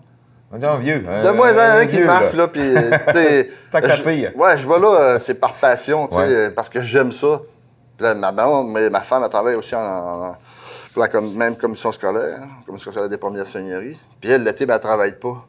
On 0.52 0.56
dit 0.56 0.66
en 0.66 0.78
vieux. 0.78 1.02
hein, 1.08 1.22
Donne-moi 1.22 1.48
un, 1.48 1.78
un 1.80 1.86
qui 1.86 1.96
vieux, 1.96 2.06
marche, 2.06 2.32
là, 2.34 2.46
puis, 2.48 2.62
tu 2.62 3.12
sais... 3.12 3.50
Tant 3.72 3.80
que 3.80 3.86
ça 3.88 3.96
je- 3.96 4.02
tire. 4.02 4.32
Ouais, 4.36 4.56
je 4.58 4.68
vais 4.68 4.78
là, 4.78 4.88
euh, 5.00 5.18
c'est 5.18 5.34
par 5.34 5.54
passion, 5.54 6.06
tu 6.06 6.14
sais, 6.14 6.20
Ouais. 6.20 6.26
euh, 6.28 6.50
parce 6.54 6.68
que 6.68 6.80
j'aime 6.80 7.10
ça. 7.12 7.40
Puis 7.96 8.04
là, 8.06 8.14
ma, 8.14 8.32
mais 8.64 8.90
ma 8.90 9.00
femme, 9.00 9.22
elle 9.24 9.30
travaille 9.30 9.54
aussi 9.56 9.74
en, 9.74 9.80
en- 9.80 10.36
pour 10.92 11.02
la 11.04 11.20
même 11.20 11.56
commission 11.56 11.90
scolaire, 11.90 12.38
hein, 12.42 12.48
commission 12.66 12.92
scolaire 12.92 13.08
des 13.08 13.16
premières 13.16 13.46
seigneuries. 13.46 13.98
Puis 14.20 14.30
elle, 14.30 14.44
l'été, 14.44 14.64
ben, 14.66 14.74
elle 14.74 14.80
travaille 14.80 15.18
pas. 15.18 15.44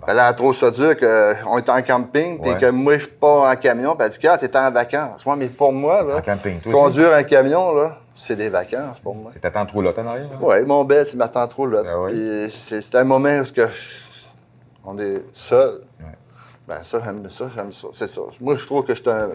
Ben. 0.00 0.06
Elle 0.08 0.18
a 0.18 0.32
trop 0.32 0.52
ça 0.52 0.70
dur 0.70 0.96
qu'on 0.98 1.58
est 1.58 1.68
en 1.68 1.82
camping, 1.82 2.40
puis 2.40 2.56
que 2.56 2.70
moi, 2.70 2.98
je 2.98 3.06
pars 3.06 3.50
en 3.50 3.56
camion, 3.56 3.94
puis 3.94 4.06
elle 4.06 4.12
dit, 4.12 4.26
ah, 4.26 4.38
t'es 4.38 4.56
en 4.56 4.70
vacances. 4.70 5.24
Moi, 5.26 5.36
mais 5.36 5.46
pour 5.48 5.72
moi, 5.72 6.02
là, 6.02 6.16
En 6.16 6.22
camping, 6.22 6.60
toi 6.60 6.72
aussi? 6.72 6.82
conduire 6.82 7.12
un 7.12 7.22
camion, 7.22 7.74
là, 7.74 7.98
c'est 8.14 8.36
des 8.36 8.48
vacances 8.48 9.00
pour 9.00 9.14
moi. 9.14 9.30
C'est 9.34 9.40
ta 9.40 9.50
tante 9.50 9.70
roulotte 9.70 9.98
en 9.98 10.06
arrière, 10.06 10.28
là? 10.30 10.38
Oui, 10.40 10.64
mon 10.66 10.84
bel, 10.84 11.06
c'est 11.06 11.16
ma 11.16 11.28
tante 11.28 11.56
là. 11.58 11.82
Ah 11.86 12.00
oui? 12.02 12.48
C'est 12.50 12.94
un 12.94 13.04
moment 13.04 13.38
où 13.40 13.52
que 13.52 13.68
on 14.84 14.98
est 14.98 15.22
seul. 15.32 15.82
Ouais. 16.00 16.06
Ben 16.66 16.82
ça, 16.82 17.00
j'aime 17.04 17.28
ça, 17.30 17.50
j'aime 17.54 17.72
ça. 17.72 17.88
C'est 17.92 18.08
ça. 18.08 18.20
Moi, 18.40 18.56
je 18.56 18.64
trouve 18.64 18.84
que 18.84 18.94
c'est 18.94 19.08
un. 19.08 19.30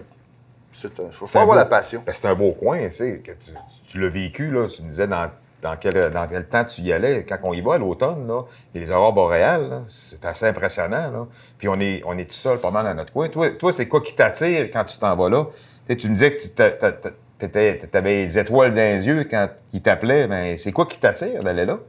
C'est 0.73 0.99
un. 0.99 1.09
Faut 1.11 1.25
avoir 1.37 1.47
beau- 1.47 1.55
la 1.55 1.65
passion. 1.65 2.03
Ben, 2.05 2.13
c'est 2.13 2.27
un 2.27 2.35
beau 2.35 2.51
coin, 2.51 2.79
tu 2.85 2.91
sais, 2.91 3.19
que 3.19 3.31
tu, 3.31 3.51
tu 3.87 3.99
l'as 4.01 4.09
vécu, 4.09 4.51
là. 4.51 4.67
Tu 4.67 4.81
me 4.83 4.89
disais 4.89 5.07
dans, 5.07 5.29
dans, 5.61 5.75
quel, 5.75 6.11
dans 6.11 6.27
quel 6.27 6.47
temps 6.47 6.63
tu 6.65 6.81
y 6.81 6.93
allais. 6.93 7.25
Quand 7.27 7.37
on 7.43 7.53
y 7.53 7.61
va 7.61 7.75
à 7.75 7.77
l'automne, 7.77 8.29
a 8.29 8.43
les 8.73 8.91
aurores 8.91 9.13
boréales, 9.13 9.83
c'est 9.87 10.23
assez 10.25 10.45
impressionnant. 10.45 11.27
Puis 11.57 11.67
on 11.67 11.79
est, 11.79 12.01
tout 12.01 12.33
seul 12.33 12.59
pas 12.59 12.71
mal 12.71 12.85
dans 12.85 12.95
notre 12.95 13.13
coin. 13.13 13.29
Toi, 13.29 13.71
c'est 13.71 13.87
quoi 13.87 14.01
qui 14.01 14.15
t'attire 14.15 14.69
quand 14.71 14.83
tu 14.85 14.97
t'en 14.97 15.15
vas 15.15 15.29
là? 15.29 15.45
Tu 15.87 15.93
sais, 15.93 15.97
tu 15.97 16.09
me 16.09 16.13
disais 16.13 16.35
que 16.35 17.45
tu 17.45 17.97
avais 17.97 18.25
les 18.25 18.39
étoiles 18.39 18.73
dans 18.73 18.97
les 18.97 19.07
yeux 19.07 19.23
quand 19.29 19.49
ils 19.73 19.81
t'appelaient. 19.81 20.27
Ben, 20.27 20.57
c'est 20.57 20.71
quoi 20.71 20.85
qui 20.85 20.99
t'attire 20.99 21.43
d'aller 21.43 21.65
là? 21.65 21.79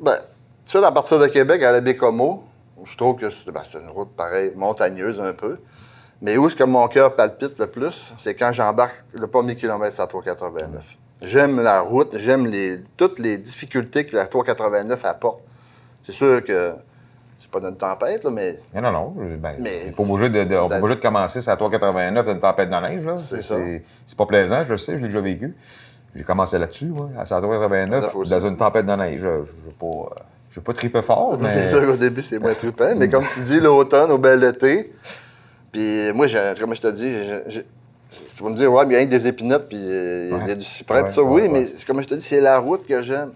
Ben, 0.00 0.18
ça, 0.64 0.86
à 0.86 0.92
partir 0.92 1.18
de 1.18 1.26
Québec, 1.26 1.62
à 1.62 1.72
la 1.72 1.80
Bécomo, 1.80 2.44
je 2.84 2.96
trouve 2.96 3.16
que 3.16 3.30
c'est 3.30 3.50
ben, 3.50 3.62
une 3.74 3.88
route 3.88 4.14
pareille, 4.16 4.52
montagneuse 4.54 5.20
un 5.20 5.32
peu. 5.32 5.58
Mais 6.22 6.36
où 6.36 6.46
est-ce 6.46 6.56
que 6.56 6.64
mon 6.64 6.86
cœur 6.88 7.16
palpite 7.16 7.58
le 7.58 7.66
plus? 7.66 8.14
C'est 8.18 8.34
quand 8.34 8.52
j'embarque 8.52 9.04
le 9.12 9.26
premier 9.26 9.56
kilomètre 9.56 10.00
à 10.00 10.06
389. 10.06 10.84
J'aime 11.22 11.60
la 11.60 11.80
route, 11.80 12.16
j'aime 12.18 12.46
les, 12.46 12.80
toutes 12.96 13.18
les 13.18 13.38
difficultés 13.38 14.04
que 14.04 14.16
la 14.16 14.26
389 14.26 15.04
apporte. 15.04 15.40
C'est 16.02 16.12
sûr 16.12 16.44
que 16.44 16.72
c'est 17.36 17.50
pas 17.50 17.60
une 17.60 17.76
tempête, 17.76 18.24
là, 18.24 18.30
mais 18.30 18.58
Non, 18.74 18.82
non, 18.82 18.92
non. 18.92 19.14
Ben, 19.40 19.56
Mais- 19.58 19.82
c'est 19.86 19.96
pas 19.96 20.02
obligé 20.02 20.28
de, 20.28 20.44
de- 20.44 20.54
on 20.56 20.64
n'est 20.64 20.68
pas 20.68 20.78
obligé 20.78 20.96
de 20.96 21.00
commencer 21.00 21.48
à 21.48 21.56
389 21.56 22.26
d'une 22.26 22.40
tempête 22.40 22.68
de 22.68 22.74
neige. 22.76 23.08
C'est 23.16 23.42
ça. 23.42 23.56
C'est 24.06 24.16
pas 24.18 24.26
plaisant, 24.26 24.64
je 24.64 24.72
le 24.72 24.76
sais, 24.76 24.92
je 24.92 24.98
l'ai 24.98 25.08
déjà 25.08 25.20
vécu. 25.20 25.54
J'ai 26.14 26.22
commencé 26.24 26.58
là-dessus, 26.58 26.86
moi, 26.86 27.08
à 27.18 27.24
389, 27.24 28.04
Neuf 28.04 28.14
aussi. 28.16 28.30
dans 28.30 28.46
une 28.46 28.56
tempête 28.56 28.86
de 28.86 28.92
neige. 28.94 29.20
Je 29.20 29.28
ne 29.28 29.72
pas, 29.78 30.14
je 30.50 30.60
pas 30.60 30.72
triper 30.74 31.02
fort, 31.02 31.38
mais... 31.40 31.50
C'est 31.52 31.68
sûr 31.68 31.86
qu'au 31.86 31.96
début, 31.96 32.22
c'est 32.22 32.38
moins 32.38 32.54
trippant. 32.54 32.94
Mais 32.96 33.08
comme 33.10 33.24
tu 33.32 33.40
dis, 33.40 33.58
l'automne, 33.60 34.10
au 34.10 34.18
bel 34.18 34.44
été. 34.44 34.92
Puis 35.72 36.12
moi, 36.12 36.26
je- 36.28 36.60
comme 36.60 36.74
je 36.74 36.80
te 36.82 36.88
dis, 36.88 37.62
tu 38.36 38.42
vas 38.42 38.50
me 38.50 38.54
dire, 38.56 38.72
ouais, 38.72 38.84
mais 38.86 38.94
il 38.94 38.98
y 38.98 39.02
a 39.02 39.04
des 39.06 39.26
épinettes, 39.26 39.68
puis 39.68 39.78
euh, 39.78 40.38
il 40.42 40.48
y 40.48 40.50
a- 40.50 40.54
du 40.54 40.64
cyprès, 40.64 40.96
Ouais, 40.98 41.04
puis 41.04 41.12
ça. 41.12 41.22
oui, 41.22 41.48
mais 41.48 41.66
comme 41.86 42.00
je 42.02 42.06
te 42.08 42.14
dis, 42.14 42.22
c'est 42.22 42.40
la 42.40 42.58
route 42.58 42.86
que 42.86 43.00
j'aime. 43.02 43.32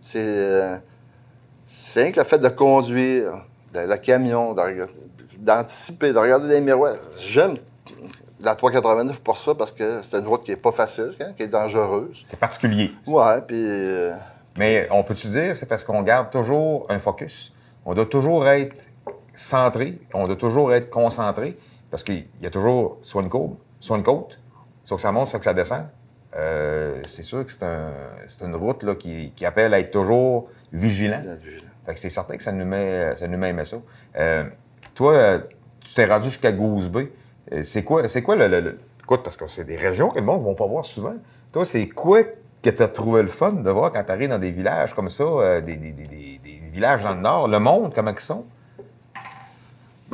C'est 0.00 0.18
euh, 0.22 0.76
c'est 1.66 2.02
rien 2.02 2.12
que 2.12 2.20
le 2.20 2.24
fait 2.24 2.38
de 2.38 2.48
conduire, 2.48 3.44
de- 3.72 3.80
le 3.80 3.96
camion, 3.96 4.54
d'anticiper, 5.38 6.12
de 6.12 6.18
regarder 6.18 6.48
les 6.48 6.60
miroirs. 6.60 6.96
J'aime 7.18 7.56
la 8.40 8.54
389 8.54 9.20
pour 9.20 9.38
ça, 9.38 9.54
parce 9.54 9.72
que 9.72 10.00
c'est 10.02 10.18
une 10.18 10.26
route 10.26 10.44
qui 10.44 10.52
est 10.52 10.56
pas 10.56 10.72
facile, 10.72 11.12
hein, 11.20 11.32
qui 11.36 11.44
est 11.44 11.48
dangereuse. 11.48 12.22
C'est 12.26 12.38
particulier. 12.38 12.92
Ouais, 13.06 13.40
puis... 13.46 13.56
euh, 13.66 14.12
Mais 14.58 14.86
on 14.90 15.02
peut-tu 15.02 15.28
dire, 15.28 15.56
c'est 15.56 15.66
parce 15.66 15.82
qu'on 15.84 16.02
garde 16.02 16.30
toujours 16.30 16.86
un 16.90 16.98
focus? 16.98 17.52
On 17.86 17.94
doit 17.94 18.06
toujours 18.06 18.46
être 18.48 18.76
centré, 19.34 19.98
on 20.12 20.24
doit 20.24 20.36
toujours 20.36 20.72
être 20.74 20.90
concentré, 20.90 21.56
parce 21.90 22.02
qu'il 22.04 22.26
y 22.42 22.46
a 22.46 22.50
toujours 22.50 22.98
soit 23.02 23.22
une 23.22 23.28
courbe, 23.28 23.56
soit 23.84 23.96
une 23.98 24.02
côte, 24.02 24.38
soit 24.82 24.96
que 24.96 25.02
ça 25.02 25.12
monte, 25.12 25.28
soit 25.28 25.38
que 25.38 25.44
ça 25.44 25.52
descend. 25.54 25.84
Euh, 26.36 27.00
c'est 27.06 27.22
sûr 27.22 27.44
que 27.44 27.52
c'est 27.52 27.62
un- 27.64 27.92
c'est 28.28 28.44
une 28.44 28.56
route 28.56 28.82
là, 28.82 28.94
qui, 28.94 29.32
qui 29.36 29.44
appelle 29.46 29.72
à 29.74 29.78
être 29.78 29.90
toujours 29.90 30.48
vigilant. 30.72 31.20
Fait 31.86 31.94
que 31.94 32.00
c'est 32.00 32.10
certain 32.10 32.36
que 32.36 32.42
ça 32.42 32.50
nous 32.52 32.64
met, 32.64 33.14
ça 33.16 33.28
nous 33.28 33.36
met. 33.38 33.54
Euh, 34.16 34.44
toi, 34.94 35.12
euh, 35.12 35.38
tu 35.80 35.94
t'es 35.94 36.06
rendu 36.06 36.28
jusqu'à 36.30 36.50
Gooseby. 36.50 37.10
Euh, 37.52 37.62
C'est 37.62 37.84
quoi, 37.84 38.08
c'est 38.08 38.22
quoi 38.22 38.36
le, 38.36 38.48
le- 38.48 38.60
le- 38.60 38.78
Écoute, 39.02 39.22
parce 39.22 39.36
que 39.36 39.46
c'est 39.48 39.64
des 39.66 39.76
régions 39.76 40.08
que 40.08 40.18
le 40.18 40.24
monde 40.24 40.40
ne 40.42 40.46
va 40.48 40.54
pas 40.54 40.66
voir 40.66 40.84
souvent. 40.86 41.14
Toi, 41.52 41.66
c'est 41.66 41.86
quoi 41.88 42.24
que 42.24 42.70
tu 42.70 42.82
as 42.82 42.88
trouvé 42.88 43.20
le 43.20 43.28
fun 43.28 43.52
de 43.52 43.70
voir 43.70 43.92
quand 43.92 44.02
tu 44.02 44.10
arrives 44.10 44.30
dans 44.30 44.38
des 44.38 44.50
villages 44.50 44.94
comme 44.94 45.10
ça, 45.10 45.24
euh, 45.24 45.60
des, 45.60 45.76
des- 45.76 45.92
des- 45.92 46.06
des- 46.06 46.38
des 46.42 46.70
villages 46.72 47.02
dans 47.02 47.12
le 47.14 47.20
nord? 47.20 47.48
Le 47.48 47.58
monde, 47.60 47.92
comment 47.94 48.12
ils 48.12 48.20
sont? 48.20 48.46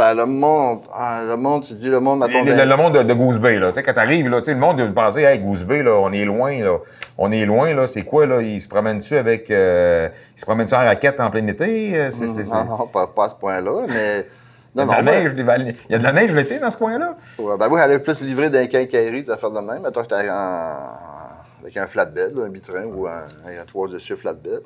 Ben, 0.01 0.15
le 0.15 0.25
monde, 0.25 0.79
ah, 0.95 1.21
le 1.29 1.37
monde, 1.37 1.63
tu 1.63 1.75
dis 1.75 1.91
le 1.91 2.01
monde, 2.01 2.21
mettons, 2.21 2.43
Le, 2.43 2.55
le- 2.55 2.65
le 2.65 2.77
monde 2.77 2.95
de, 2.95 3.03
de 3.03 3.13
Gooseby, 3.13 3.59
là. 3.59 3.69
Tu 3.69 3.75
sais, 3.75 3.83
quand 3.83 3.93
t'arrives, 3.93 4.29
là, 4.31 4.39
tu 4.39 4.47
sais, 4.47 4.55
le 4.55 4.59
monde 4.59 4.81
va 4.81 4.89
penser, 5.05 5.25
hey, 5.25 5.39
Gooseby, 5.39 5.83
là, 5.83 5.93
on 5.97 6.11
est 6.11 6.25
loin, 6.25 6.59
là. 6.63 6.79
On 7.19 7.31
est 7.31 7.45
loin, 7.45 7.75
là. 7.75 7.87
C'est 7.87 8.01
quoi, 8.05 8.25
là? 8.25 8.41
Ils 8.41 8.63
se 8.63 8.69
promènent-tu 8.69 9.15
avec. 9.19 9.51
euh, 9.51 10.09
ils 10.35 10.41
se 10.41 10.47
promènent-tu 10.47 10.73
en 10.75 10.79
raquette 10.79 11.21
en 11.21 11.29
plein 11.31 11.47
été? 11.47 12.01
Euh, 12.01 12.11
c'est- 12.11 12.29
c'est- 12.29 12.45
Non, 12.45 12.65
non, 12.65 12.87
pas, 12.87 13.09
pas 13.09 13.27
à 13.27 13.29
ce 13.29 13.35
point-là, 13.35 13.85
mais... 13.89 14.25
Il 14.75 14.79
y 14.79 14.83
a 14.83 14.87
de 14.87 14.91
la 14.91 15.03
neige, 15.03 15.33
il 15.37 15.93
y 15.93 15.95
a 15.97 15.99
de 15.99 16.03
la 16.05 16.13
neige 16.13 16.33
l'été 16.33 16.59
dans 16.61 16.71
ce 16.71 16.77
coin-là? 16.79 17.17
Ouais, 17.39 17.57
ben 17.59 17.69
oui, 17.71 17.81
elle 17.85 17.91
est 17.91 17.99
plus 17.99 18.21
livrée 18.23 18.49
d'un 18.49 18.67
quincaillerie, 18.69 19.23
des 19.23 19.31
affaires 19.31 19.51
de 19.51 19.59
même. 19.61 19.83
Mettons, 19.83 20.03
j'étais 20.03 20.31
en- 20.31 21.61
avec 21.61 21.77
un 21.77 21.87
flatbed, 21.89 22.37
là, 22.37 22.45
un 22.47 22.49
bitrain 22.49 22.85
ou 22.85 23.07
un, 23.07 23.25
un 23.47 23.65
trois 23.67 23.89
dessus 23.89 24.17
flatbed. 24.17 24.61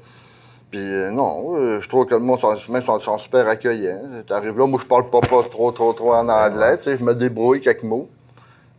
Puis 0.75 0.83
euh, 0.93 1.11
non, 1.12 1.54
euh, 1.57 1.81
je 1.81 1.88
trouve 1.88 2.04
que 2.04 2.14
le 2.14 2.21
monde, 2.21 2.37
sont, 2.40 2.52
même, 2.69 2.83
sont, 2.83 2.99
sont 2.99 3.16
super 3.19 3.47
accueillants. 3.47 4.00
T'arrives 4.26 4.59
là, 4.59 4.66
moi, 4.66 4.81
je 4.83 4.87
parle 4.87 5.09
pas, 5.09 5.21
pas 5.21 5.43
trop, 5.49 5.71
trop, 5.71 5.93
trop 5.93 6.12
en 6.14 6.28
anglais. 6.28 6.76
tu 6.78 6.83
sais, 6.83 6.97
Je 6.97 7.04
me 7.04 7.14
débrouille 7.14 7.61
quelques 7.61 7.85
mots. 7.85 8.09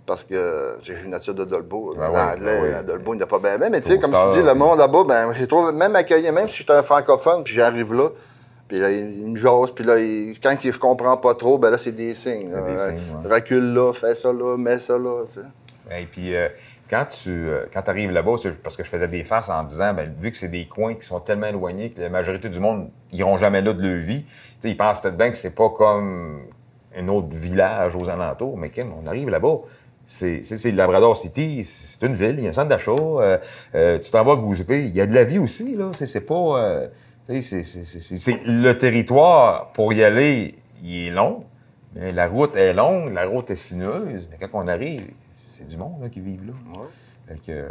Parce 0.05 0.25
que 0.25 0.75
j'ai 0.83 0.93
une 1.05 1.11
nature 1.11 1.33
de 1.33 1.45
Dolbo. 1.45 1.95
Ben 1.97 2.09
oui, 2.09 2.15
L'anglais, 2.17 2.61
ben 2.61 2.77
oui. 2.79 2.85
Dolbo, 2.85 3.13
il 3.13 3.17
n'y 3.17 3.23
a 3.23 3.27
pas 3.27 3.39
bien. 3.39 3.57
Mais 3.69 3.79
tu 3.79 3.87
sais, 3.87 3.97
comme 3.99 4.11
tu 4.11 4.37
dis, 4.39 4.45
le 4.45 4.53
monde 4.53 4.77
là-bas, 4.77 5.03
ben, 5.07 5.33
j'ai 5.33 5.47
trouvé 5.47 5.71
même 5.71 5.95
accueillant, 5.95 6.33
même 6.33 6.49
si 6.49 6.57
j'étais 6.57 6.73
un 6.73 6.83
francophone, 6.83 7.43
puis 7.45 7.53
j'arrive 7.53 7.93
là. 7.93 8.09
Puis 8.67 8.77
là, 8.79 8.91
il 8.91 9.31
me 9.31 9.37
jase, 9.37 9.71
puis 9.71 9.85
là, 9.85 9.97
il- 9.97 10.37
quand 10.43 10.53
il- 10.63 10.73
je 10.73 10.77
comprends 10.79 11.15
pas 11.17 11.33
trop, 11.35 11.57
ben 11.57 11.69
là, 11.71 11.77
c'est 11.77 11.91
des 11.93 12.13
signes. 12.13 12.51
Là. 12.51 12.61
des 12.69 12.77
signes, 12.77 12.97
ouais. 13.23 13.33
Recule 13.35 13.73
là, 13.73 13.93
fais 13.93 14.15
ça 14.15 14.33
là, 14.33 14.57
mets 14.57 14.79
ça 14.79 14.97
là, 14.97 15.23
tu 15.27 15.35
sais. 15.39 15.99
Et 16.01 16.05
puis, 16.05 16.35
euh, 16.35 16.49
quand 16.89 17.05
tu 17.05 17.29
euh, 17.29 17.65
arrives 17.73 18.11
là-bas, 18.11 18.35
parce 18.63 18.75
que 18.75 18.83
je 18.83 18.89
faisais 18.89 19.07
des 19.07 19.23
faces 19.23 19.49
en 19.49 19.63
disant, 19.63 19.93
ben, 19.93 20.13
vu 20.19 20.31
que 20.31 20.37
c'est 20.37 20.49
des 20.49 20.67
coins 20.67 20.93
qui 20.93 21.05
sont 21.05 21.19
tellement 21.19 21.47
éloignés 21.47 21.89
que 21.89 22.01
la 22.01 22.09
majorité 22.09 22.49
du 22.49 22.59
monde 22.59 22.89
n'iront 23.11 23.37
jamais 23.37 23.61
là 23.61 23.73
de 23.73 23.81
leur 23.81 24.01
vie, 24.01 24.25
ils 24.63 24.77
pensent 24.77 25.01
peut-être 25.01 25.17
bien 25.17 25.31
que 25.31 25.37
c'est 25.37 25.55
pas 25.55 25.69
comme 25.69 26.41
un 26.95 27.07
autre 27.07 27.29
village 27.31 27.95
aux 27.95 28.09
alentours, 28.09 28.57
mais 28.57 28.69
Kim, 28.69 28.91
on 29.03 29.07
arrive 29.07 29.29
là-bas. 29.29 29.57
C'est 30.07 30.41
le 30.41 30.71
Labrador 30.71 31.17
City, 31.17 31.63
c'est 31.63 32.05
une 32.05 32.13
ville, 32.13 32.35
il 32.37 32.43
y 32.43 32.45
a 32.45 32.49
un 32.51 32.53
centre 32.53 32.69
d'achat, 32.69 32.91
euh, 32.91 33.37
euh, 33.73 33.97
tu 33.97 34.11
t'en 34.11 34.23
vas 34.23 34.35
Bay, 34.35 34.85
il 34.85 34.95
y 34.95 35.01
a 35.01 35.07
de 35.07 35.13
la 35.13 35.23
vie 35.23 35.39
aussi, 35.39 35.75
là. 35.75 35.89
C'est 35.93 36.21
pas. 36.21 36.83
c'est- 37.27 38.43
le 38.45 38.73
territoire, 38.73 39.71
pour 39.73 39.93
y 39.93 40.03
aller, 40.03 40.53
il 40.83 41.07
est 41.07 41.09
long, 41.09 41.43
mais 41.95 42.11
la 42.11 42.27
route 42.27 42.55
est 42.55 42.73
longue, 42.73 43.13
la 43.13 43.25
route 43.25 43.49
est 43.49 43.55
sinueuse, 43.55 44.29
mais 44.29 44.37
quand 44.39 44.59
on 44.63 44.67
arrive, 44.67 45.07
c'est 45.65 45.75
du 45.75 45.77
monde 45.77 46.01
là, 46.01 46.09
qui 46.09 46.19
vit 46.19 46.37
là. 46.37 46.53
Ouais. 46.77 46.87
Fait 47.27 47.39
que, 47.39 47.67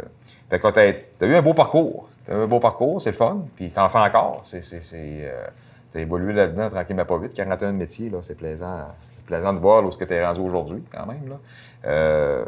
fait 0.49 0.59
que 0.59 1.03
t'as, 1.19 1.27
eu 1.27 1.35
un 1.35 1.41
beau 1.41 1.53
parcours. 1.53 2.09
T'as 2.25 2.33
eu 2.33 2.43
un 2.43 2.47
beau 2.47 2.59
parcours, 2.59 3.01
c'est 3.01 3.11
le 3.11 3.15
fun. 3.15 3.45
Puis 3.55 3.69
t'en 3.71 3.87
fais 3.89 3.99
encore. 3.99 4.41
C'est, 4.43 4.61
c'est, 4.61 4.83
c'est, 4.83 5.19
euh, 5.21 5.45
t'as 5.93 6.01
évolué 6.01 6.33
là-dedans 6.33 6.69
tranquillement 6.69 7.05
pas 7.05 7.17
vite. 7.17 7.33
41 7.33 7.71
métiers, 7.71 8.09
là, 8.09 8.19
c'est 8.21 8.35
plaisant. 8.35 8.79
C'est 9.15 9.25
plaisant 9.25 9.53
de 9.53 9.59
voir 9.59 9.81
là, 9.81 9.87
où 9.87 9.91
ce 9.91 9.97
que 9.97 10.03
t'es 10.03 10.25
rendu 10.25 10.41
aujourd'hui, 10.41 10.83
quand 10.91 11.05
même. 11.05 11.29
Là. 11.29 11.39
Euh, 11.85 12.45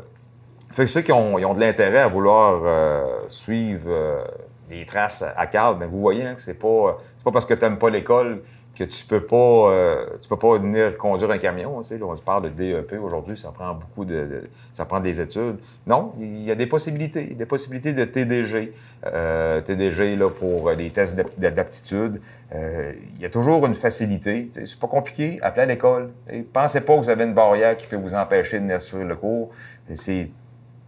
fait 0.71 0.83
que 0.83 0.91
ceux 0.91 1.01
qui 1.01 1.13
ont, 1.13 1.39
ils 1.39 1.45
ont 1.45 1.53
de 1.53 1.61
l'intérêt 1.61 1.99
à 1.99 2.07
vouloir 2.07 2.61
euh, 2.65 3.05
suivre 3.29 4.25
les 4.69 4.85
traces 4.85 5.23
à 5.35 5.47
Carl, 5.47 5.79
ben 5.79 5.87
vous 5.87 6.01
voyez 6.01 6.25
hein, 6.25 6.35
que 6.35 6.41
c'est 6.41 6.53
pas, 6.53 6.97
c'est 7.17 7.23
pas 7.23 7.31
parce 7.31 7.45
que 7.45 7.53
tu 7.53 7.61
n'aimes 7.61 7.77
pas 7.77 7.89
l'école 7.89 8.43
que 8.77 8.83
tu 8.83 9.05
peux 9.05 9.21
pas 9.21 9.35
euh, 9.71 10.05
tu 10.21 10.29
peux 10.29 10.37
pas 10.37 10.57
venir 10.57 10.97
conduire 10.97 11.31
un 11.31 11.37
camion. 11.37 11.81
Tu 11.81 11.97
sais, 11.97 12.01
on 12.01 12.15
parle 12.17 12.43
de 12.43 12.49
DEP 12.49 12.93
aujourd'hui, 13.01 13.37
ça 13.37 13.51
prend 13.51 13.73
beaucoup 13.73 14.05
de, 14.05 14.49
ça 14.71 14.85
prend 14.85 14.99
des 14.99 15.19
études. 15.19 15.57
Non, 15.85 16.13
il 16.19 16.43
y 16.43 16.51
a 16.51 16.55
des 16.55 16.67
possibilités, 16.67 17.23
des 17.25 17.45
possibilités 17.45 17.93
de 17.93 18.05
TDG, 18.05 18.73
euh, 19.05 19.61
TDG 19.61 20.15
là, 20.15 20.29
pour 20.29 20.71
les 20.71 20.89
tests 20.89 21.15
d'ap- 21.15 21.37
d'aptitude. 21.37 22.21
Euh, 22.53 22.93
il 23.15 23.21
y 23.21 23.25
a 23.25 23.29
toujours 23.29 23.65
une 23.65 23.75
facilité. 23.75 24.49
C'est 24.65 24.79
pas 24.79 24.87
compliqué. 24.87 25.39
Appelez 25.41 25.63
à 25.63 25.65
l'école. 25.65 26.11
Pensez 26.53 26.81
pas 26.81 26.95
que 26.95 26.99
vous 27.01 27.09
avez 27.09 27.23
une 27.25 27.33
barrière 27.33 27.75
qui 27.75 27.87
peut 27.87 27.97
vous 27.97 28.13
empêcher 28.15 28.57
de 28.59 28.63
venir 28.63 28.81
suivre 28.81 29.03
le 29.03 29.15
cours. 29.15 29.49
C'est 29.95 30.29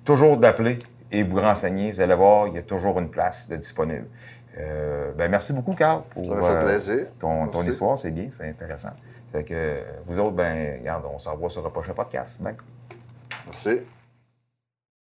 toujours 0.05 0.37
d'appeler 0.37 0.79
et 1.11 1.23
vous 1.23 1.39
renseigner. 1.39 1.91
Vous 1.91 2.01
allez 2.01 2.15
voir, 2.15 2.47
il 2.47 2.53
y 2.55 2.59
a 2.59 2.61
toujours 2.61 2.99
une 2.99 3.09
place 3.09 3.49
de 3.49 3.55
disponible. 3.55 4.05
Euh, 4.57 5.11
ben, 5.13 5.29
merci 5.29 5.53
beaucoup, 5.53 5.73
Carl, 5.73 6.03
pour 6.09 6.31
euh, 6.31 7.07
ton, 7.19 7.63
histoire. 7.63 7.97
C'est 7.97 8.11
bien, 8.11 8.27
c'est 8.31 8.49
intéressant. 8.49 8.91
Fait 9.31 9.43
que, 9.43 9.53
euh, 9.53 9.81
vous 10.07 10.19
autres, 10.19 10.35
ben, 10.35 10.79
regarde, 10.79 11.03
on 11.13 11.19
s'en 11.19 11.33
revoit 11.33 11.49
sur 11.49 11.61
le 11.61 11.69
prochain 11.69 11.93
podcast. 11.93 12.41
Bye. 12.41 12.55
Merci. 13.45 13.81